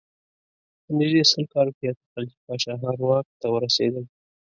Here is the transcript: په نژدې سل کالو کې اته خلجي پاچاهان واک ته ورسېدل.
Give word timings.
په 0.83 0.91
نژدې 0.99 1.21
سل 1.31 1.45
کالو 1.53 1.71
کې 1.77 1.85
اته 1.91 2.03
خلجي 2.11 2.37
پاچاهان 2.45 2.97
واک 3.07 3.25
ته 3.39 3.47
ورسېدل. 3.53 4.05